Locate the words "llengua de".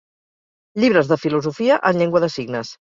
2.05-2.35